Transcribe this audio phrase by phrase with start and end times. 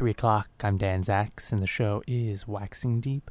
[0.00, 0.48] 3 o'clock.
[0.64, 3.30] I'm Dan Zax, and the show is Waxing Deep.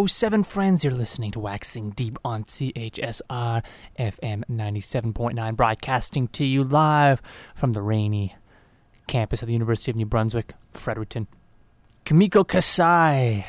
[0.00, 0.82] 307 friends.
[0.82, 3.62] You're listening to Waxing Deep on CHSR
[3.98, 7.20] FM 97.9, broadcasting to you live
[7.54, 8.34] from the rainy
[9.08, 11.26] campus of the University of New Brunswick, Fredericton.
[12.06, 13.44] Kimiko Kasai,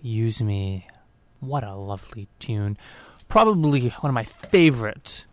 [0.00, 0.86] Use Me.
[1.40, 2.78] What a lovely tune.
[3.28, 5.26] Probably one of my favorite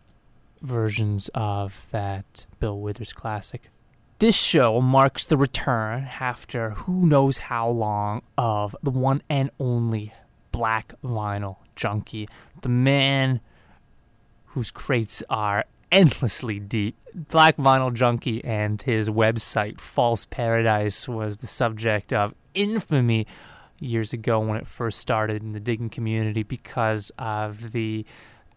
[0.62, 3.70] versions of that Bill Withers classic.
[4.20, 10.14] This show marks the return, after who knows how long, of the one and only
[10.56, 12.30] Black Vinyl Junkie,
[12.62, 13.42] the man
[14.46, 16.96] whose crates are endlessly deep.
[17.13, 23.28] Black Vinyl Junkie and his website, False Paradise, was the subject of infamy
[23.80, 28.06] years ago when it first started in the digging community because of the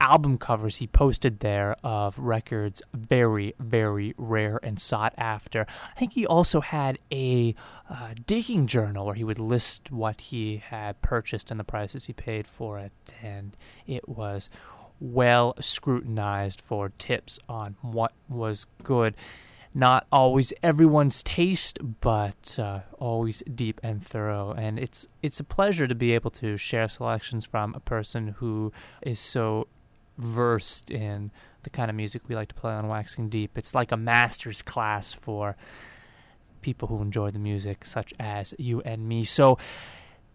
[0.00, 5.66] album covers he posted there of records very, very rare and sought after.
[5.90, 7.54] I think he also had a
[7.90, 12.12] uh, digging journal where he would list what he had purchased and the prices he
[12.12, 12.92] paid for it,
[13.22, 13.56] and
[13.86, 14.48] it was
[15.00, 19.14] well scrutinized for tips on what was good.
[19.74, 24.52] Not always everyone's taste, but uh, always deep and thorough.
[24.52, 28.72] And it's it's a pleasure to be able to share selections from a person who
[29.02, 29.68] is so
[30.18, 31.30] versed in
[31.62, 33.56] the kind of music we like to play on Waxing Deep.
[33.56, 35.56] It's like a master's class for
[36.60, 39.24] people who enjoy the music, such as you and me.
[39.24, 39.58] So,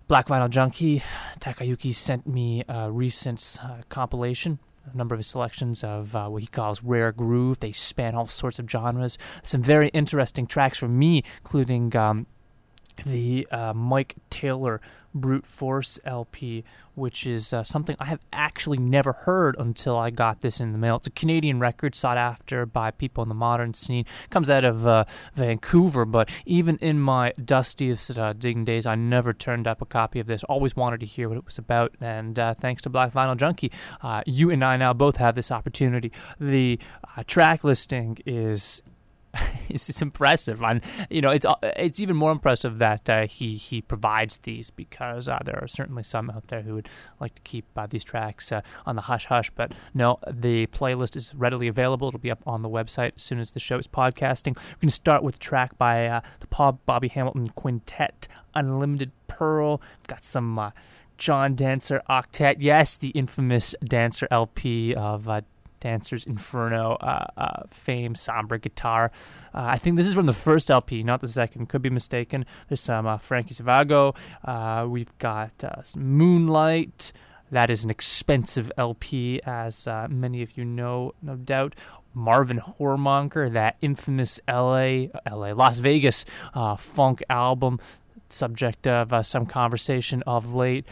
[0.08, 1.02] Black Vinyl Junkie,
[1.40, 4.60] Takayuki sent me a recent uh, compilation.
[4.92, 7.62] A number of his selections of uh, what he calls rare groove.
[7.62, 9.18] They span all sorts of genres.
[9.42, 12.28] Some very interesting tracks for me, including um,
[13.06, 14.82] the uh, Mike Taylor
[15.16, 16.64] Brute Force LP,
[16.96, 20.78] which is uh, something I have actually never heard until I got this in the
[20.78, 20.96] mail.
[20.96, 24.06] It's a Canadian record sought after by people in the modern scene.
[24.30, 29.34] comes out of uh, Vancouver, but even in my dustiest uh, digging days, I never
[29.34, 30.44] turned up a copy of this.
[30.46, 33.72] Always wanted to hear what it was about, and uh, thanks to Black Vinyl Junkie,
[34.02, 36.12] uh, you and I now both have this opportunity.
[36.40, 36.80] The
[37.28, 38.82] track listing is
[39.70, 43.56] it's, it's impressive, and you know it's uh, it's even more impressive that uh, he
[43.56, 47.42] he provides these because uh, there are certainly some out there who would like to
[47.42, 49.50] keep uh, these tracks uh, on the hush hush.
[49.50, 52.10] But no, the playlist is readily available.
[52.10, 54.56] It'll be up on the website as soon as the show is podcasting.
[54.56, 59.82] We're going to start with track by uh, the Paul Bobby Hamilton Quintet, Unlimited Pearl.
[60.02, 60.72] We've got some.
[61.16, 65.42] John Dancer Octet, yes, the infamous Dancer LP of uh,
[65.84, 69.12] Dancer's Inferno uh, uh, fame, somber guitar.
[69.54, 71.68] Uh, I think this is from the first LP, not the second.
[71.68, 72.46] Could be mistaken.
[72.70, 74.16] There's some uh, Frankie Savago.
[74.46, 77.12] Uh, we've got uh, Moonlight.
[77.52, 81.76] That is an expensive LP, as many of you know, no doubt.
[82.16, 86.26] Marvin Hormonker, that infamous LA, LA, Las Vegas
[86.78, 87.80] funk album,
[88.30, 90.86] subject of some conversation of late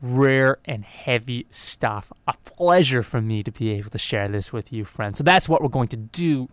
[0.00, 2.12] rare and heavy stuff.
[2.26, 5.18] A pleasure for me to be able to share this with you, friends.
[5.18, 6.48] So that's what we're going to do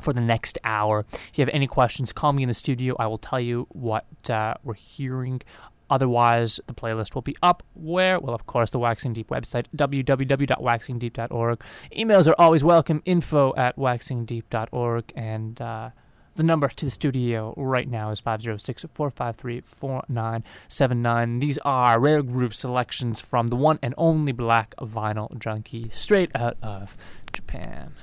[0.00, 1.04] for the next hour.
[1.12, 2.96] If you have any questions, call me in the studio.
[2.98, 5.42] I will tell you what uh, we're hearing.
[5.90, 8.18] Otherwise, the playlist will be up where?
[8.18, 11.60] Well, of course, the Waxing Deep website, www.waxingdeep.org.
[11.94, 15.12] Emails are always welcome, info at waxingdeep.org.
[15.14, 15.90] And uh,
[16.34, 21.38] the number to the studio right now is 506 453 4979.
[21.40, 26.56] These are rare groove selections from the one and only Black Vinyl Junkie, straight out
[26.62, 26.96] of
[27.32, 27.94] Japan.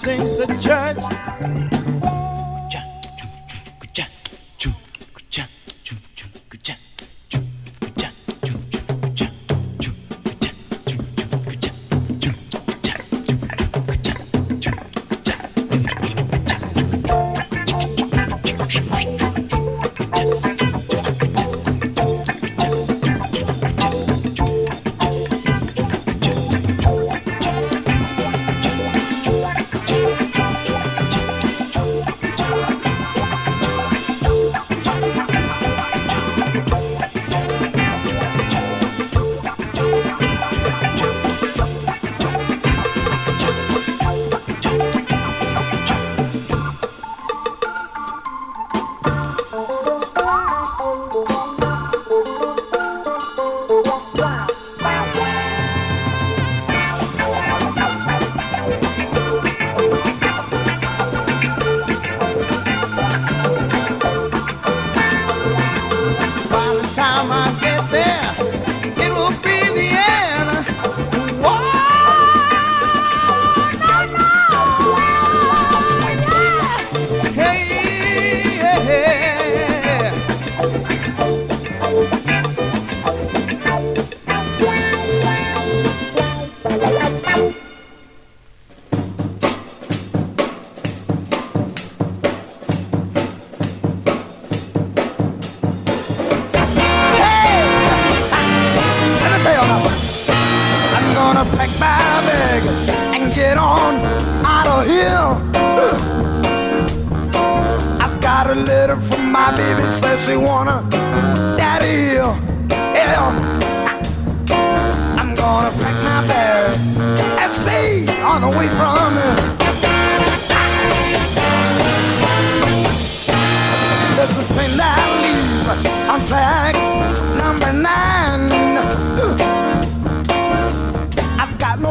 [0.00, 0.26] sing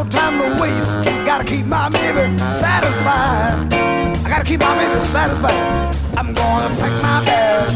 [0.04, 1.04] no time to waste.
[1.26, 3.74] Gotta keep my baby satisfied.
[3.74, 5.96] I gotta keep my baby satisfied.
[6.18, 7.72] I'm gonna pack my bag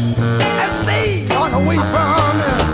[0.62, 2.70] and stay on the way from her.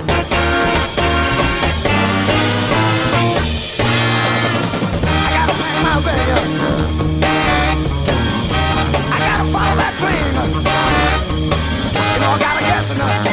[12.23, 13.27] I gotta guess enough.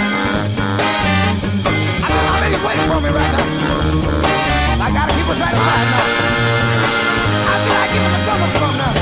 [2.03, 4.36] I know how many waiting for me right now.
[5.29, 5.33] I
[7.63, 8.93] feel like giving the drummer some now.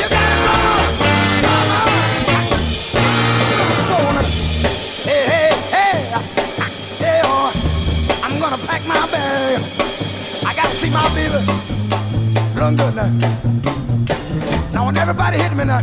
[0.00, 0.60] You gotta drum,
[1.00, 1.66] drum, drum,
[3.48, 4.26] drum some now.
[5.08, 5.98] Hey hey hey,
[7.00, 7.22] yeah!
[7.24, 7.48] Oh.
[8.22, 9.62] I'm gonna pack my bag.
[10.46, 11.40] I gotta see my baby.
[12.60, 12.94] London.
[14.72, 15.80] Now, when everybody hit me now.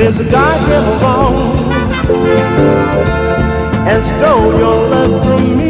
[0.00, 1.54] Since God came along
[3.86, 5.66] and stole your love from me,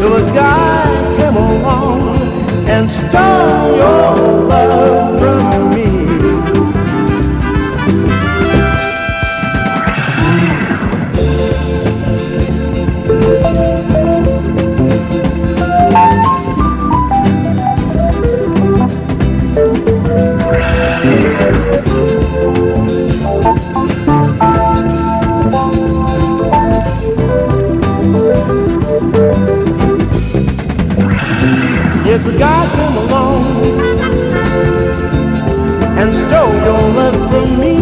[0.00, 2.16] till a guy came along
[2.66, 5.95] and stole your love from me.
[32.26, 33.44] The God came along
[35.96, 37.76] and stole your love from me.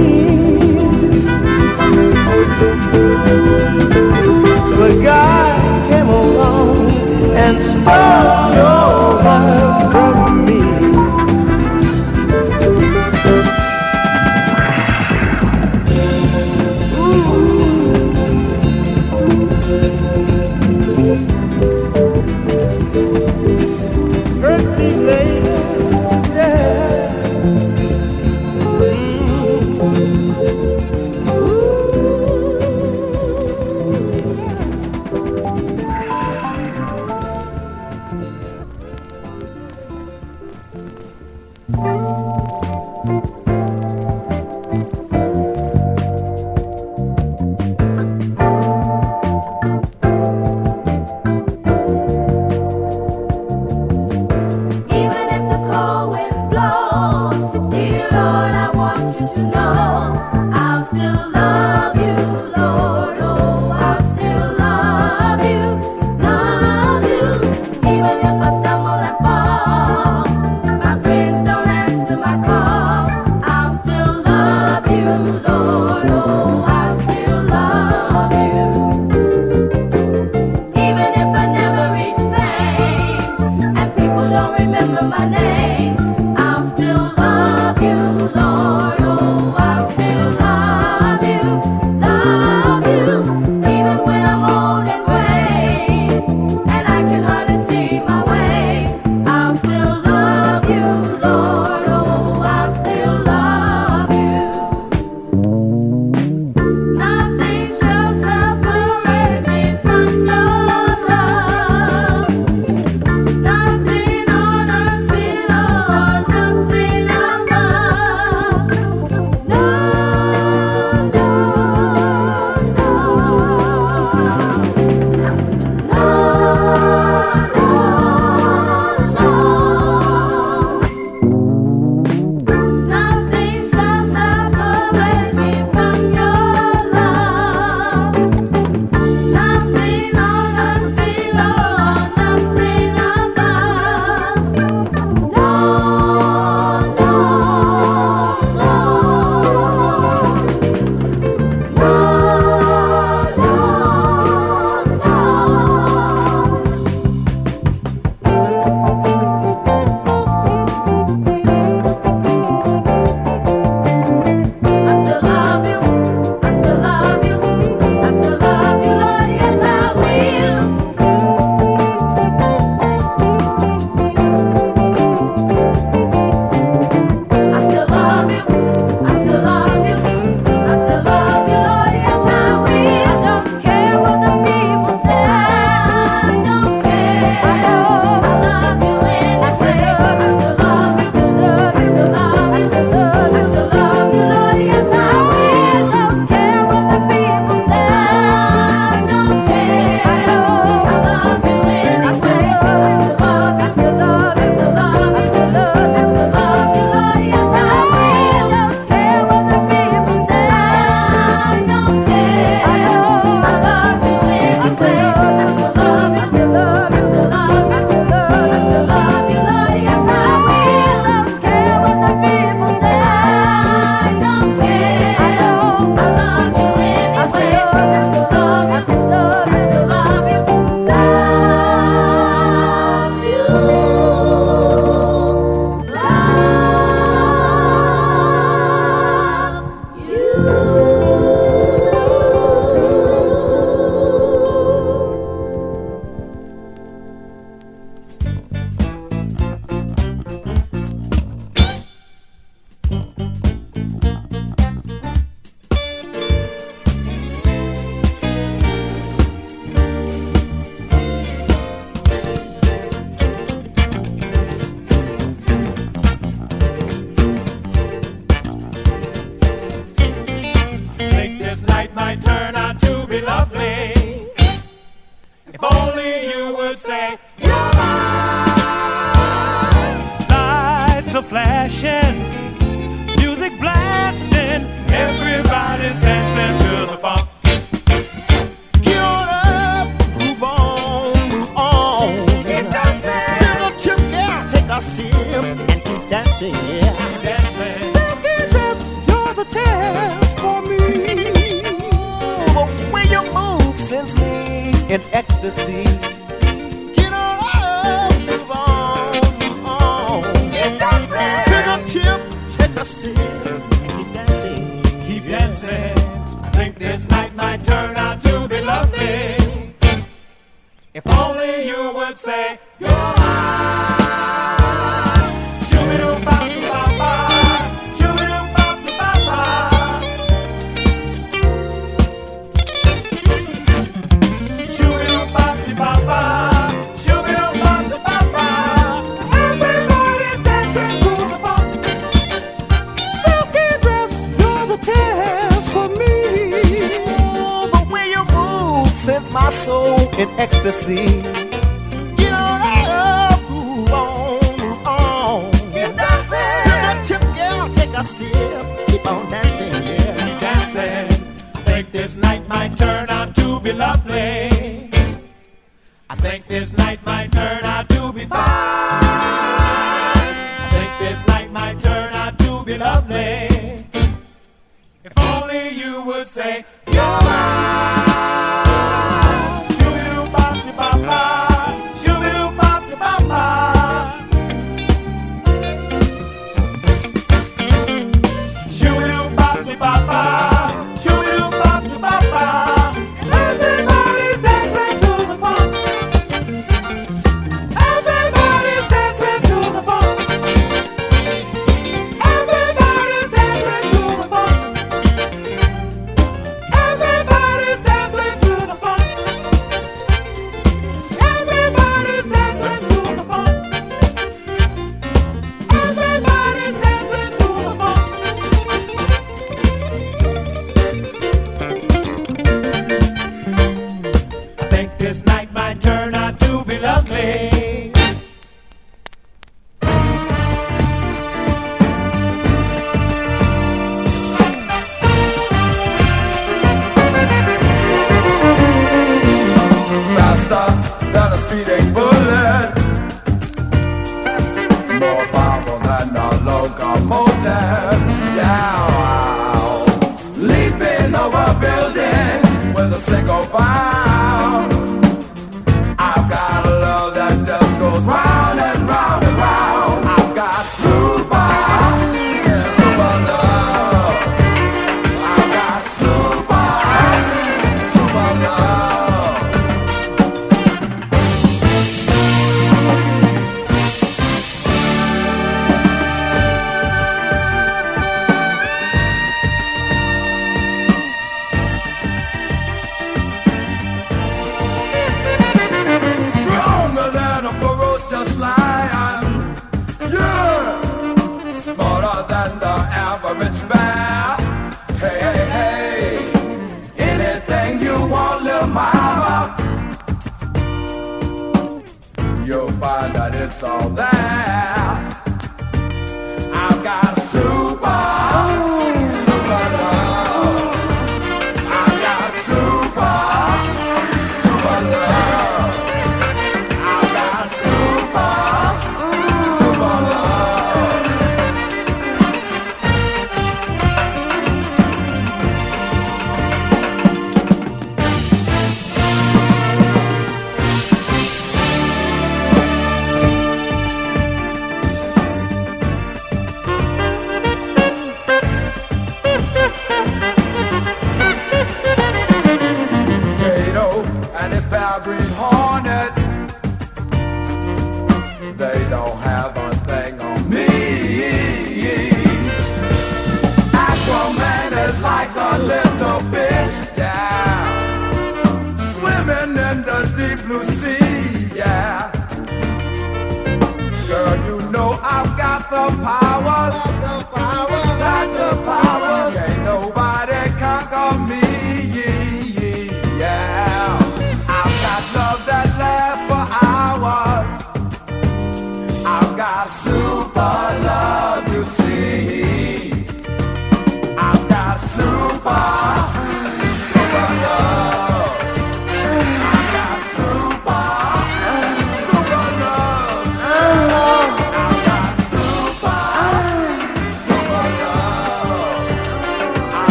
[4.77, 6.91] The God came along
[7.35, 9.74] and stole your love.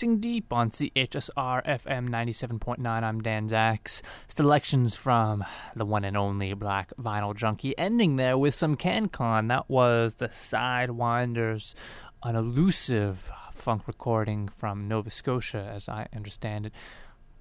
[0.00, 2.86] Deep on CHSR FM 97.9.
[2.86, 4.00] I'm Dan Zax.
[4.28, 5.44] Selections from
[5.76, 7.76] the one and only Black Vinyl Junkie.
[7.76, 9.48] Ending there with some CanCon.
[9.48, 11.74] That was the Sidewinders,
[12.22, 16.72] an elusive funk recording from Nova Scotia, as I understand it.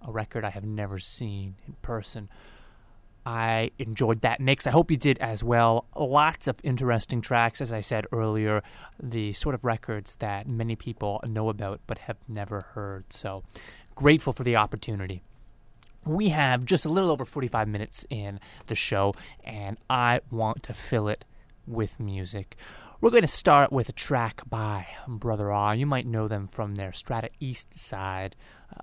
[0.05, 2.27] A record I have never seen in person.
[3.29, 4.65] I enjoyed that mix.
[4.65, 5.85] I hope you did as well.
[5.95, 8.63] Lots of interesting tracks, as I said earlier,
[8.99, 13.13] the sort of records that many people know about but have never heard.
[13.13, 13.43] So
[13.93, 15.21] grateful for the opportunity.
[16.03, 20.73] We have just a little over 45 minutes in the show, and I want to
[20.73, 21.23] fill it
[21.67, 22.55] with music.
[22.99, 25.75] We're going to start with a track by Brother R.
[25.75, 28.35] You might know them from their Strata East side.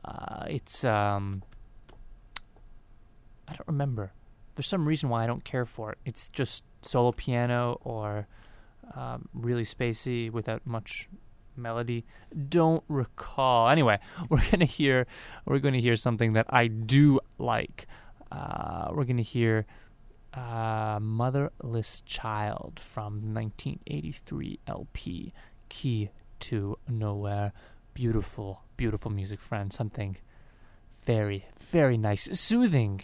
[0.04, 1.42] Uh, it's um,
[3.48, 4.12] I don't remember.
[4.56, 5.98] There's some reason why I don't care for it.
[6.04, 8.26] It's just solo piano or
[8.94, 11.08] um, really spacey without much
[11.56, 12.04] melody.
[12.48, 13.68] Don't recall.
[13.68, 15.06] Anyway, we're gonna hear
[15.44, 17.86] we're gonna hear something that I do like.
[18.32, 19.66] Uh, we're gonna hear
[20.34, 25.32] uh, "Motherless Child" from the 1983 LP
[25.68, 26.10] "Key
[26.40, 27.52] to Nowhere."
[27.94, 29.72] Beautiful, beautiful music, friend.
[29.72, 30.16] Something
[31.04, 33.02] very, very nice, soothing,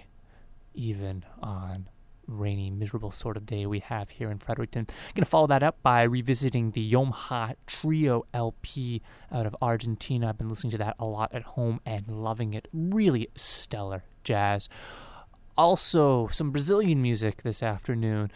[0.74, 1.88] even on
[2.26, 4.86] rainy, miserable sort of day we have here in Fredericton.
[5.14, 10.28] Gonna follow that up by revisiting the Yomha Trio LP out of Argentina.
[10.28, 12.68] I've been listening to that a lot at home and loving it.
[12.72, 14.68] Really stellar jazz.
[15.56, 18.30] Also, some Brazilian music this afternoon.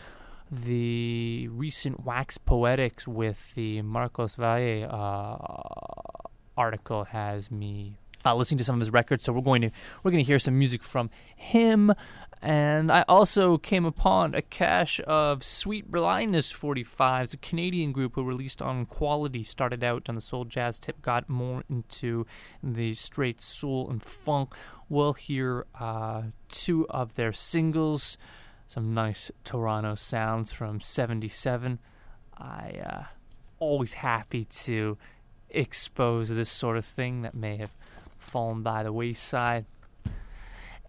[0.50, 7.96] The recent Wax Poetics with the Marcos Valle uh, article has me
[8.26, 9.24] uh, listening to some of his records.
[9.24, 9.70] So we're going to
[10.02, 11.92] we're going to hear some music from him.
[12.42, 18.22] And I also came upon a cache of Sweet Blindness 45s, a Canadian group who
[18.22, 22.26] released on Quality, started out on the soul jazz tip, got more into
[22.62, 24.54] the straight soul and funk.
[24.88, 28.18] We'll hear uh, two of their singles,
[28.66, 31.78] some nice Toronto sounds from 77.
[32.36, 33.04] I uh,
[33.58, 34.98] always happy to
[35.48, 37.72] expose this sort of thing that may have
[38.18, 39.64] fallen by the wayside.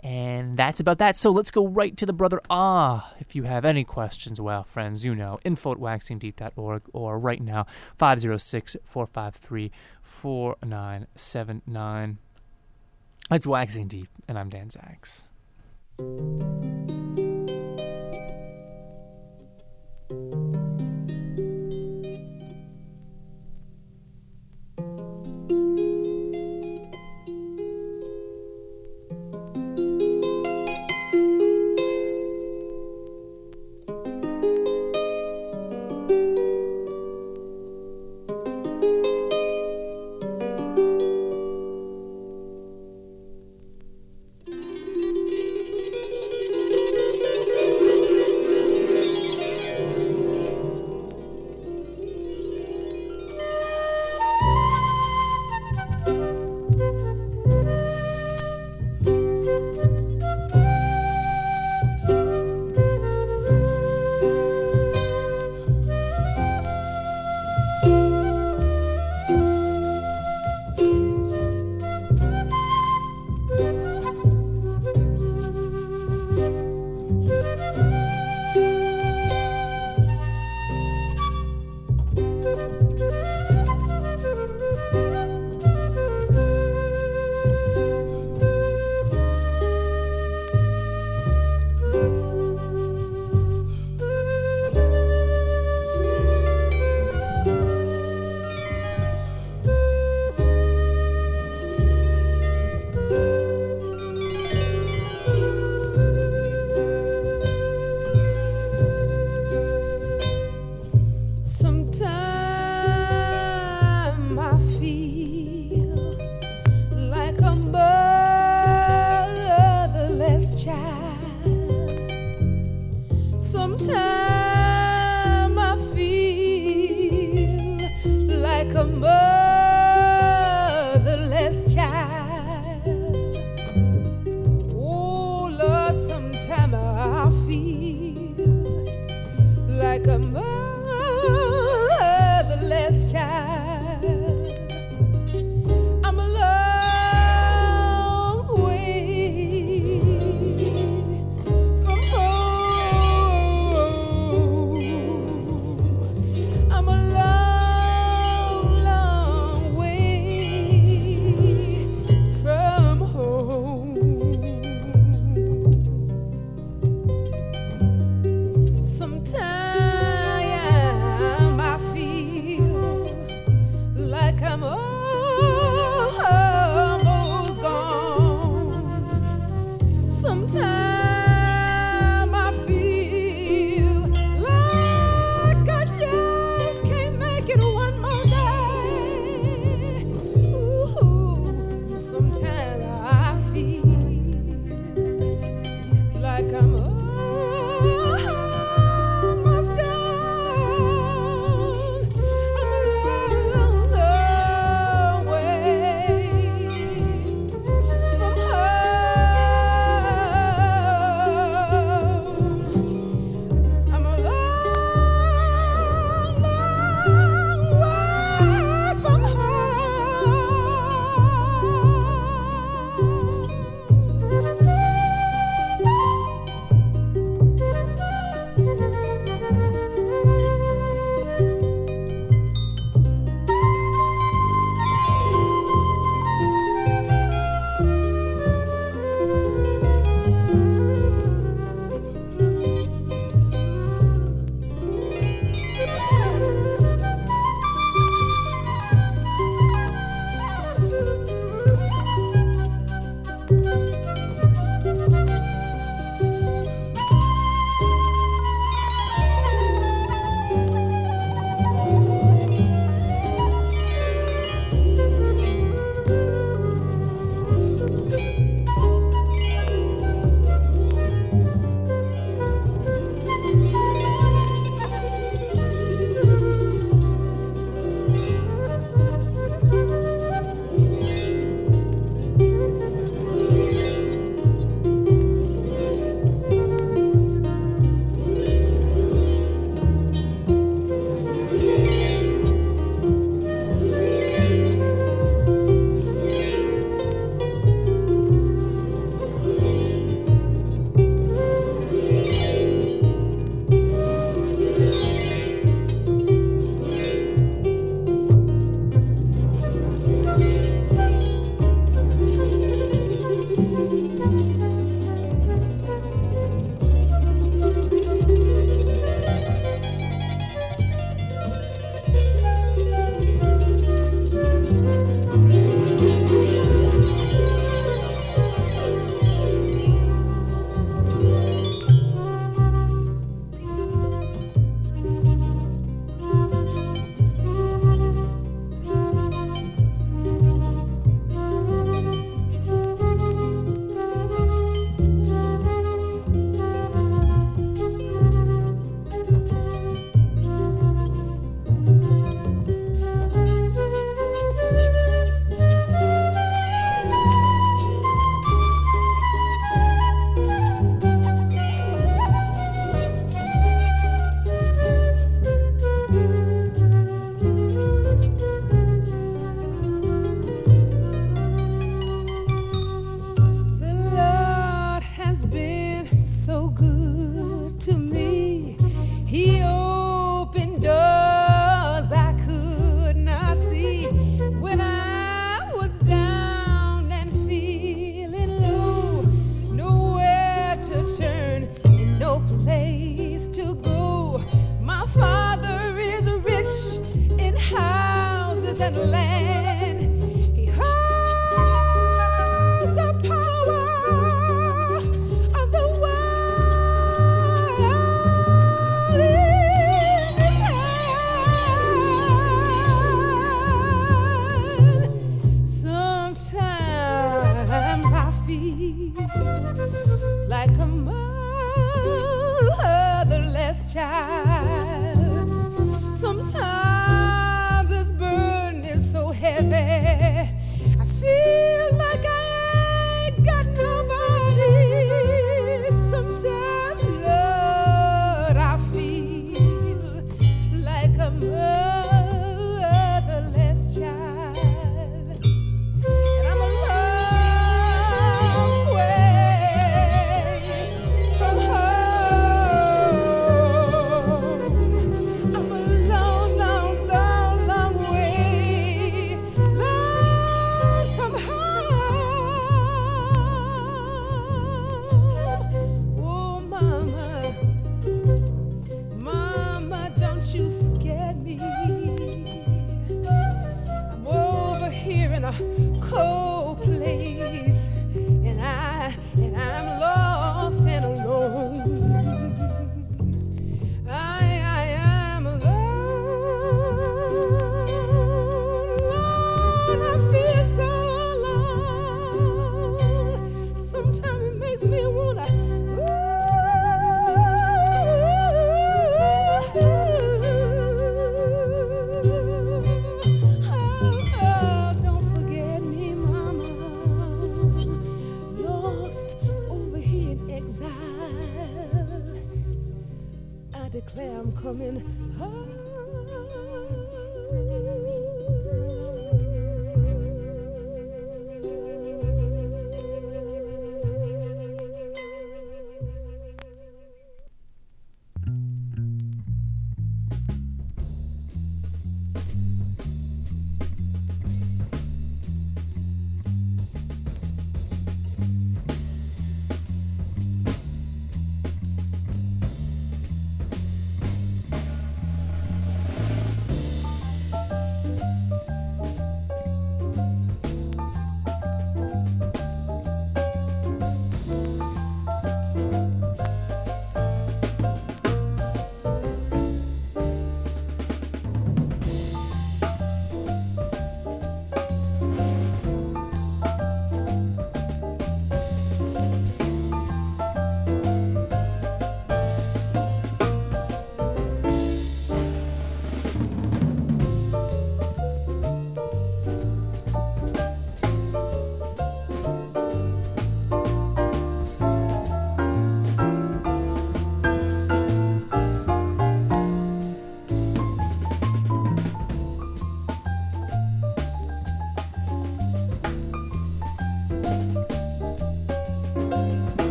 [0.00, 1.16] And that's about that.
[1.16, 3.12] So let's go right to the brother Ah.
[3.18, 7.66] If you have any questions, well, friends, you know, info at waxingdeep.org or right now,
[7.98, 9.72] 506 453
[10.02, 12.18] 4979.
[13.30, 15.24] It's Waxing Deep, and I'm Dan Zacks.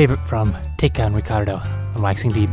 [0.00, 1.60] favorite from Take On Ricardo,
[1.94, 2.49] Relaxing Deep.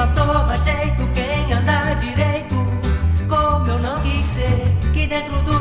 [0.00, 2.54] só toma jeito quem anda direito.
[3.28, 5.59] Como eu não quis ser, que dentro do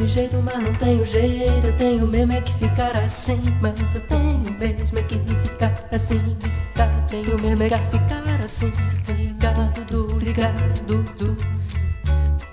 [0.00, 1.66] desse jeito, mas não tenho jeito.
[1.66, 6.36] Eu tenho mesmo é que ficar assim, mas eu tenho mesmo é que ficar assim.
[6.74, 6.86] Tá?
[7.08, 8.72] Tenho mesmo é que ficar assim.
[9.08, 10.56] Ligado, ligado,
[10.88, 11.36] ligado,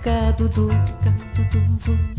[0.04, 2.17] ligado, ligado.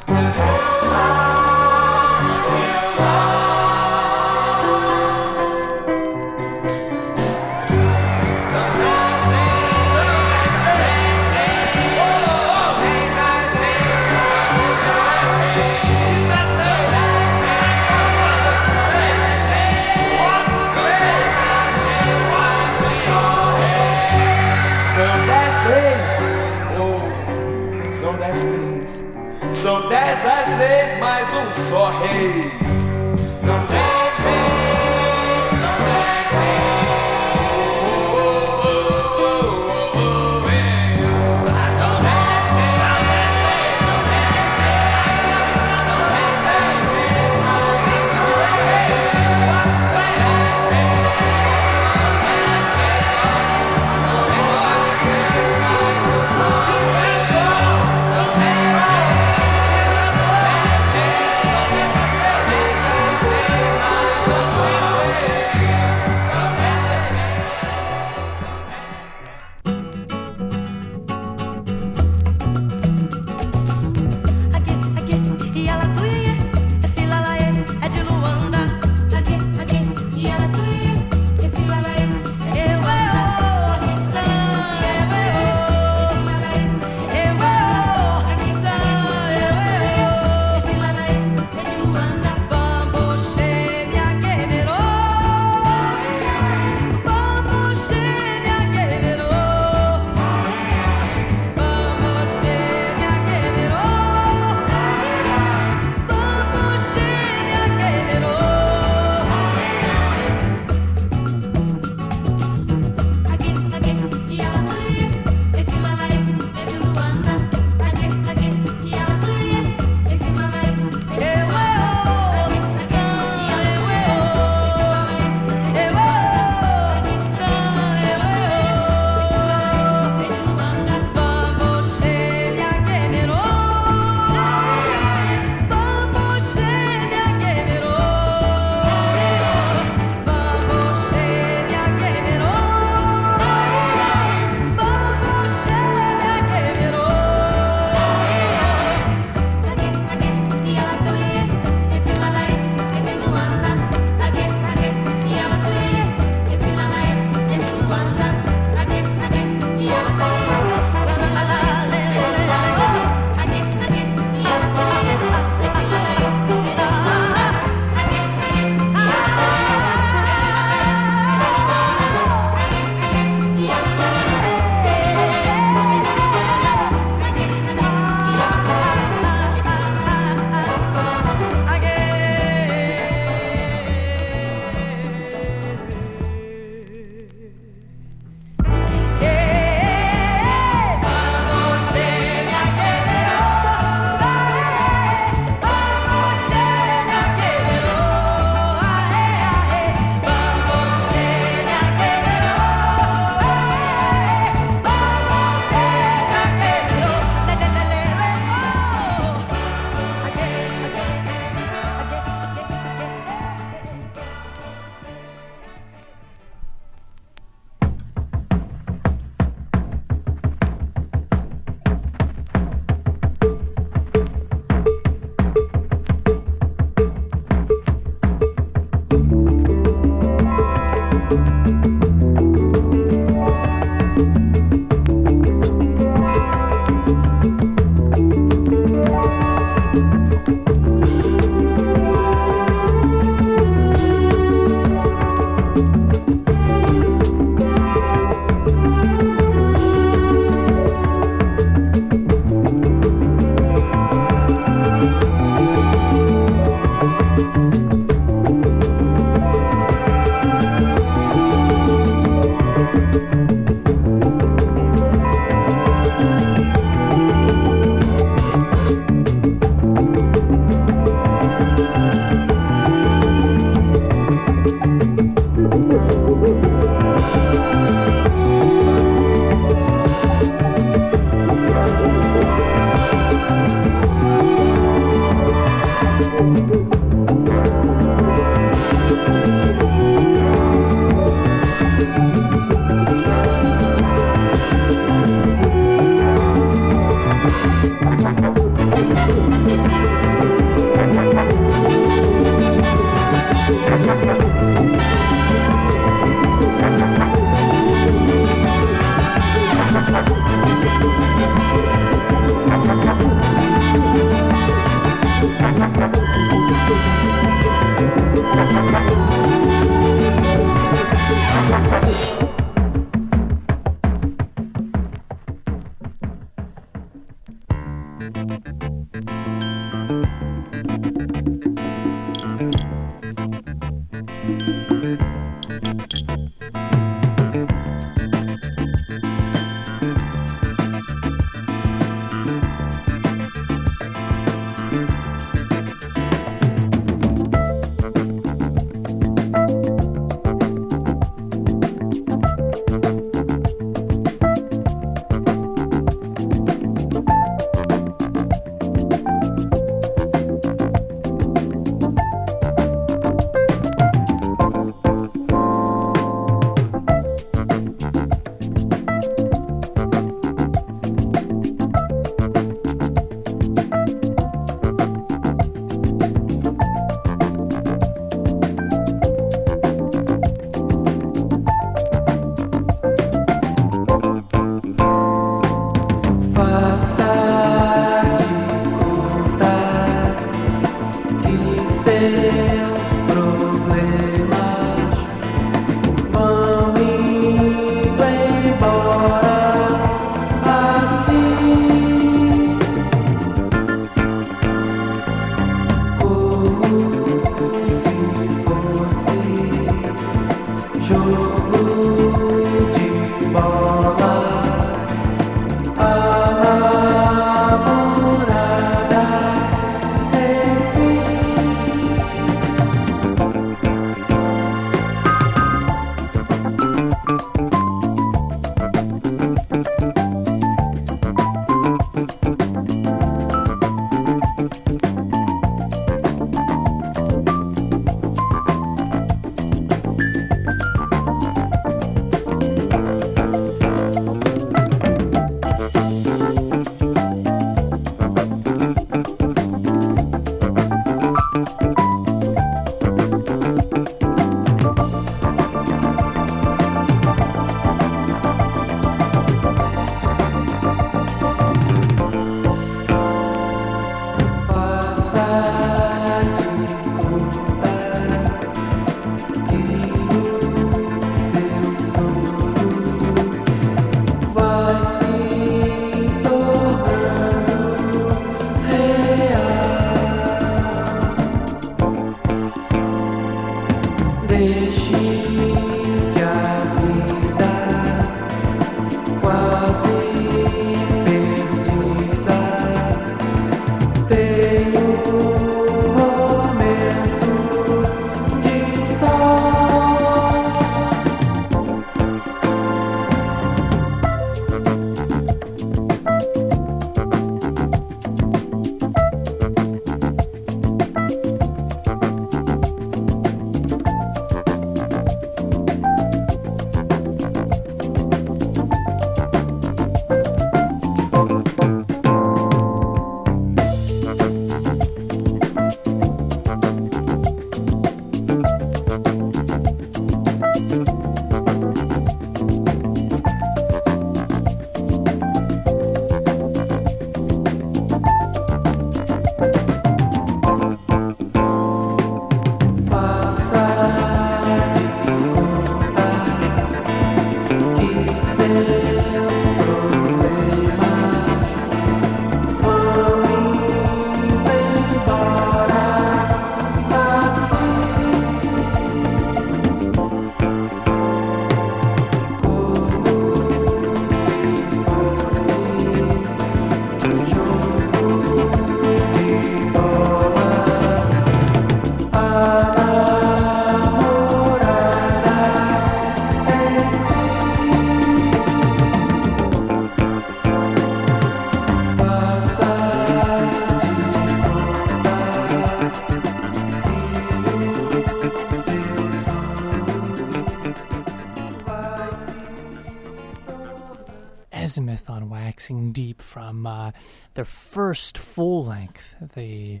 [595.90, 597.10] Deep from uh,
[597.54, 600.00] their first full length, the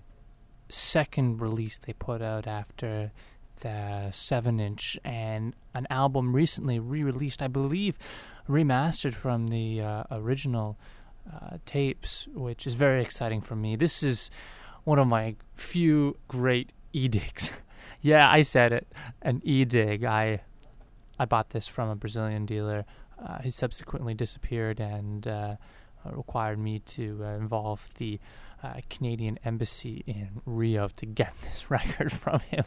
[0.68, 3.10] second release they put out after
[3.60, 7.98] the 7 inch, and an album recently re released, I believe,
[8.48, 10.78] remastered from the uh, original
[11.30, 13.74] uh, tapes, which is very exciting for me.
[13.74, 14.30] This is
[14.84, 17.52] one of my few great edigs.
[18.00, 18.86] yeah, I said it,
[19.22, 20.04] an edig.
[20.04, 20.40] I
[21.18, 22.86] I bought this from a Brazilian dealer
[23.22, 25.56] uh, who subsequently disappeared and uh,
[26.04, 28.18] required me to uh, involve the
[28.62, 32.64] uh, Canadian embassy in Rio to get this record from him.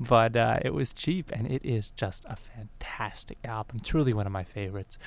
[0.00, 3.80] but uh, it was cheap, and it is just a fantastic album.
[3.80, 4.98] Truly one of my favorites.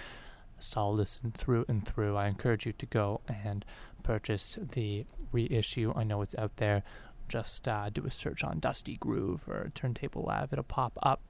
[0.59, 2.15] Stall listen through and through.
[2.15, 3.65] I encourage you to go and
[4.03, 5.91] purchase the reissue.
[5.95, 6.83] I know it's out there.
[7.27, 10.49] Just uh, do a search on Dusty Groove or Turntable Lab.
[10.51, 11.21] It'll pop up.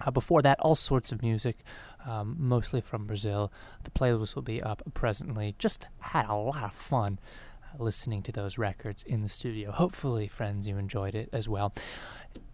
[0.00, 1.58] Uh, before that, all sorts of music,
[2.08, 3.52] um, mostly from Brazil.
[3.84, 5.54] The playlist will be up presently.
[5.58, 7.18] Just had a lot of fun
[7.62, 9.70] uh, listening to those records in the studio.
[9.70, 11.74] Hopefully, friends, you enjoyed it as well.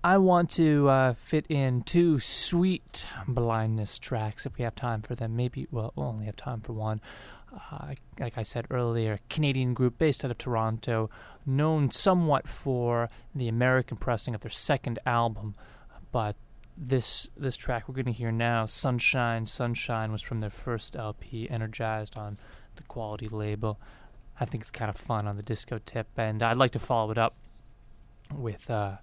[0.02, 5.14] I want to uh, fit in two sweet blindness tracks if we have time for
[5.14, 5.36] them.
[5.36, 7.00] Maybe, well, we'll only have time for one.
[7.70, 11.08] Uh, like I said earlier, Canadian group based out of Toronto,
[11.46, 15.54] known somewhat for the American pressing of their second album,
[16.10, 16.34] but
[16.76, 21.48] this this track we're going to hear now, Sunshine, Sunshine, was from their first LP,
[21.48, 22.38] Energized on
[22.76, 23.78] the Quality label.
[24.40, 27.10] I think it's kind of fun on the disco tip, and I'd like to follow
[27.10, 27.34] it up
[28.32, 29.00] with a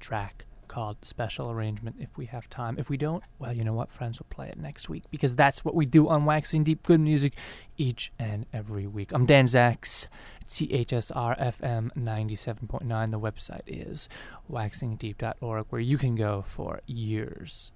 [0.00, 2.76] track called Special Arrangement if we have time.
[2.78, 5.64] If we don't, well, you know what, friends, we'll play it next week because that's
[5.64, 7.34] what we do on Waxing Deep Good Music
[7.76, 9.12] each and every week.
[9.12, 10.08] I'm Dan Zax,
[10.46, 13.10] CHSR FM 97.9.
[13.10, 14.08] The website is
[14.50, 17.72] waxingdeep.org where you can go for years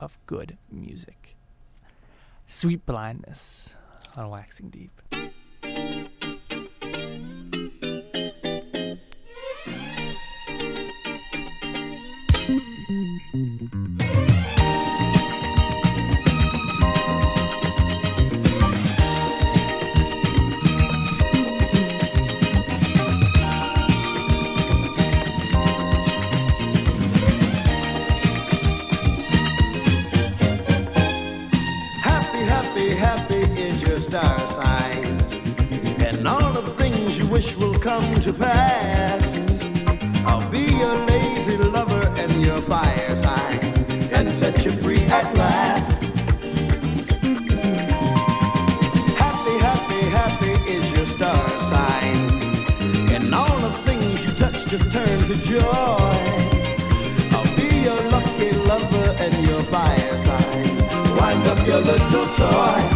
[0.00, 1.36] of good music.
[2.46, 3.74] Sweet Blindness
[4.16, 5.02] on Waxing Deep.
[61.66, 62.95] Your little toy.